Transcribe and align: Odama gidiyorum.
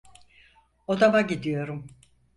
Odama 0.87 1.21
gidiyorum. 1.21 1.87